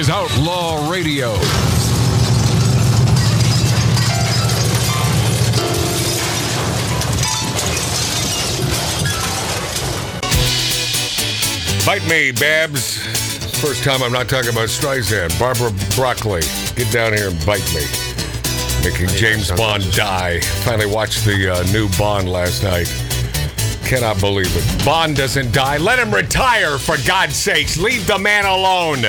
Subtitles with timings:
[0.00, 1.34] is Outlaw Radio.
[11.84, 12.96] Bite me, Babs.
[13.60, 15.38] First time I'm not talking about Streisand.
[15.38, 16.40] Barbara Broccoli,
[16.76, 17.84] get down here and bite me.
[18.82, 20.40] Making James Bond die.
[20.64, 22.88] Finally watched the uh, new Bond last night.
[23.84, 24.84] Cannot believe it.
[24.84, 25.76] Bond doesn't die.
[25.76, 27.76] Let him retire, for God's sakes.
[27.76, 29.04] Leave the man alone.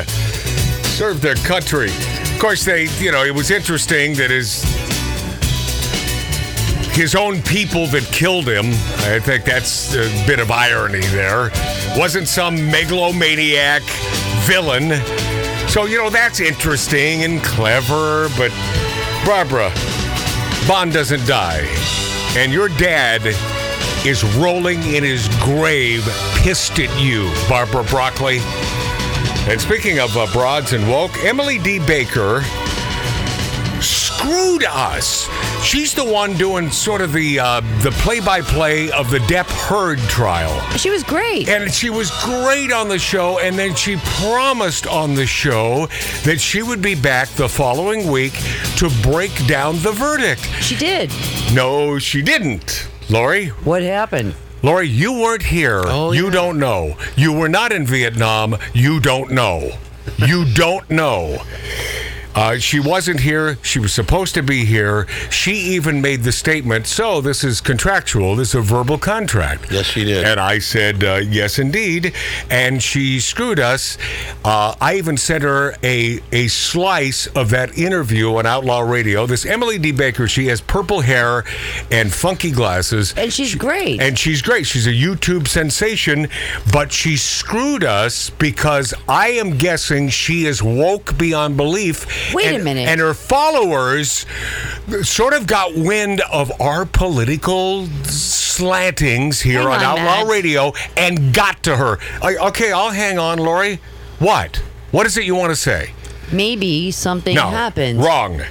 [1.02, 1.90] Serve their country.
[1.90, 4.62] Of course, they, you know, it was interesting that his
[6.94, 8.68] his own people that killed him.
[9.12, 11.50] I think that's a bit of irony there.
[11.98, 13.82] Wasn't some megalomaniac
[14.46, 14.91] villain.
[15.68, 18.52] So, you know, that's interesting and clever, but
[19.26, 19.72] Barbara,
[20.68, 21.66] Bond doesn't die.
[22.38, 23.26] And your dad
[24.05, 26.04] is rolling in his grave,
[26.44, 28.38] pissed at you, Barbara Broccoli.
[29.50, 31.79] And speaking of uh, broads and woke, Emily D.
[31.79, 32.41] Baker
[33.82, 35.27] screwed us.
[35.63, 40.60] She's the one doing sort of the uh, the play-by-play of the Depp Heard trial.
[40.77, 41.49] She was great.
[41.49, 45.87] And she was great on the show, and then she promised on the show
[46.24, 48.34] that she would be back the following week
[48.77, 50.41] to break down the verdict.
[50.62, 51.12] She did.
[51.52, 52.87] No, she didn't.
[53.10, 53.48] Lori?
[53.48, 54.35] What happened?
[54.63, 55.81] Lori, you weren't here.
[55.85, 56.31] Oh, you yeah.
[56.31, 56.95] don't know.
[57.15, 58.57] You were not in Vietnam.
[58.73, 59.71] You don't know.
[60.18, 61.41] You don't know.
[62.35, 63.57] Uh, she wasn't here.
[63.62, 65.07] She was supposed to be here.
[65.29, 66.88] She even made the statement.
[66.88, 68.35] So this is contractual.
[68.35, 69.72] This is a verbal contract.
[69.72, 70.25] Yes, she did.
[70.25, 72.13] And I said uh, yes, indeed.
[72.50, 73.97] And she screwed us.
[74.46, 79.25] Uh, I even sent her a a slice of that interview on Outlaw Radio.
[79.25, 79.91] This Emily D.
[79.91, 80.28] Baker.
[80.28, 81.44] She has purple hair
[81.91, 83.13] and funky glasses.
[83.18, 84.02] And she's great.
[84.02, 84.66] And she's great.
[84.66, 86.28] She's a YouTube sensation,
[86.72, 92.06] but she screwed us because I am guessing she is woke beyond belief.
[92.34, 92.88] Wait a minute.
[92.88, 94.25] And her followers
[95.03, 101.34] sort of got wind of our political slantings here Hang on, on, Outlaw Radio and
[101.34, 102.00] got to her.
[102.22, 103.80] I- Okay, I'll hang on, Lori.
[104.20, 104.62] What?
[104.92, 105.92] What is it you want to say?
[106.31, 108.02] Maybe something No, happened.
[108.04, 108.42] wrong.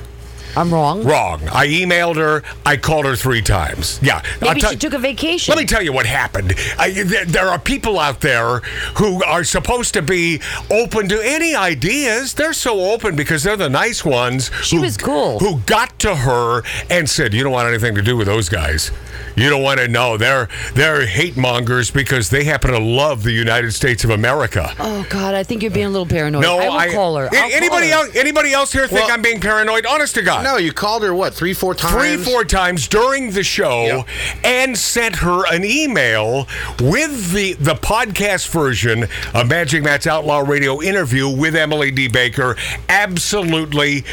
[0.57, 1.05] I'm wrong.
[1.05, 1.41] Wrong.
[1.49, 2.43] I emailed her.
[2.67, 3.99] I called her three times.
[4.03, 4.23] Yeah.
[4.41, 5.53] Maybe she took a vacation.
[5.55, 6.55] Let me tell you what happened.
[6.79, 8.61] I, there, there are people out there
[8.97, 10.41] who are supposed to be
[10.71, 12.35] open to any ideas.
[12.35, 14.51] They're so open because they're the nice ones.
[14.63, 15.39] She who- was cool.
[15.39, 18.91] Who got to her and said, "You don't want anything to do with those guys.
[19.37, 20.17] You don't want to know.
[20.17, 25.07] They're they're hate mongers because they happen to love the United States of America." Oh
[25.09, 26.43] God, I think you're being a little paranoid.
[26.43, 27.25] No, I will call her.
[27.27, 27.93] A- I'll call anybody her.
[27.95, 28.17] else?
[28.17, 29.87] Anybody else here think Well- I'm being paranoid?
[29.87, 30.45] Honest to God.
[30.45, 31.95] No, you called her what three, four times?
[31.95, 34.09] three, four times during the show Yep.
[34.45, 36.49] and sent her an email
[36.81, 42.09] with the, the podcast version of Magic Matt's Outlaw Radio interview with Emily D.
[42.09, 42.57] Baker.
[42.89, 44.05] Absolutely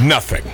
[0.00, 0.44] nothing.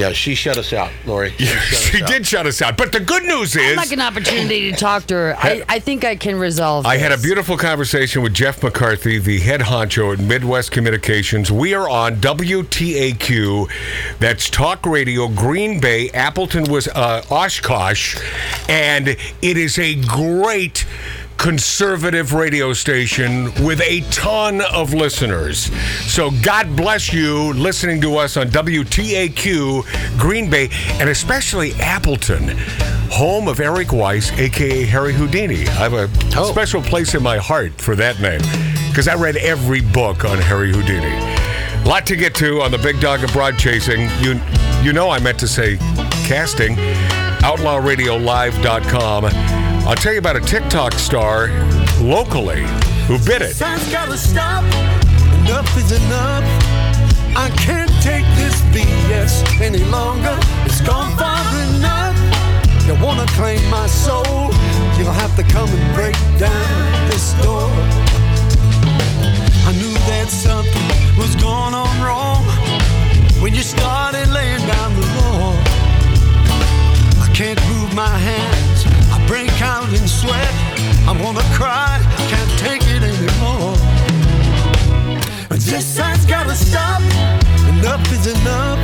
[0.00, 1.30] Yeah, she shut us out, Lori.
[1.38, 2.08] She, shut She out.
[2.08, 2.76] did shut us out.
[2.76, 3.76] But the good news is, I'd is.
[3.76, 5.36] like an opportunity to talk to her.
[5.38, 6.86] I, I think I can resolve.
[6.86, 11.52] I had a beautiful conversation with Jeff McCarthy, the head honcho at Midwest Communications.
[11.52, 13.68] We are on WTAQ,
[14.18, 18.18] that's Talk Radio, Green Bay, Appleton was uh, Oshkosh,
[18.68, 20.86] and it is a great
[21.40, 25.70] conservative radio station with a ton of listeners.
[26.12, 30.68] So God bless you listening to us on WTAQ Green Bay
[31.00, 32.58] and especially Appleton,
[33.10, 35.62] home of Eric Weiss, aka Harry Houdini.
[35.66, 36.50] I have a Oh.
[36.52, 38.42] special place in my heart for that name
[38.90, 41.06] because I read every book on Harry Houdini.
[41.06, 44.10] A Lot to get to on the Big Dog of Broad Chasing.
[44.20, 44.38] You
[44.82, 45.78] you know I meant to say
[46.28, 46.76] casting.
[47.42, 49.24] OutlawRadioLive.com.
[49.86, 51.48] I'll tell you about a TikTok star
[52.00, 52.62] locally
[53.06, 53.56] who bit it.
[55.50, 56.44] Enough is enough.
[57.36, 60.36] I can't take this BS any longer.
[60.64, 61.40] It's gone far
[61.76, 62.16] enough.
[62.86, 64.50] You wanna claim my soul?
[64.96, 66.79] You'll have to come and break down
[77.90, 78.84] move my hands.
[79.12, 80.52] I break out in sweat.
[81.06, 82.00] I wanna cry.
[82.28, 83.76] Can't take it anymore.
[85.50, 87.00] This side's gotta stop.
[87.68, 88.78] Enough is enough.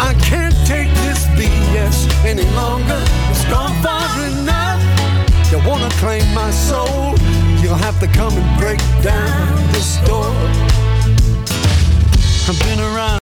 [0.00, 3.02] I can't take this BS any longer.
[3.30, 4.82] It's gone far enough.
[5.50, 7.14] You wanna claim my soul?
[7.60, 10.30] You'll have to come and break down this door.
[12.48, 13.06] I've been around.